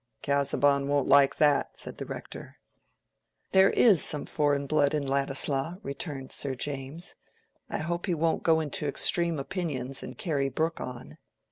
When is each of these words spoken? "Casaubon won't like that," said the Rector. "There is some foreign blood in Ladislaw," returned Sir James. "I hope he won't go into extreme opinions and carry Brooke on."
"Casaubon 0.23 0.87
won't 0.87 1.07
like 1.07 1.35
that," 1.35 1.77
said 1.77 1.99
the 1.99 2.07
Rector. 2.07 2.57
"There 3.51 3.69
is 3.69 4.03
some 4.03 4.25
foreign 4.25 4.65
blood 4.65 4.95
in 4.95 5.05
Ladislaw," 5.05 5.75
returned 5.83 6.31
Sir 6.31 6.55
James. 6.55 7.13
"I 7.69 7.77
hope 7.77 8.07
he 8.07 8.15
won't 8.15 8.41
go 8.41 8.61
into 8.61 8.87
extreme 8.87 9.37
opinions 9.37 10.01
and 10.01 10.17
carry 10.17 10.49
Brooke 10.49 10.81
on." 10.81 11.19